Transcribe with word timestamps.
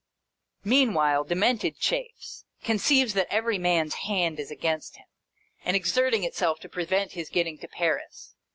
Meanwhile, 0.63 1.25
Demented 1.25 1.77
chafes. 1.77 2.43
Conceives 2.63 3.13
that 3.13 3.31
every 3.31 3.59
man's 3.59 3.93
hand 4.09 4.39
is 4.39 4.49
against 4.49 4.95
him, 4.97 5.05
and 5.63 5.75
exerting 5.75 6.23
itself 6.23 6.59
to 6.61 6.67
prevent 6.69 7.11
his 7.11 7.29
getting 7.29 7.59
to 7.59 7.67
Paris. 7.67 8.33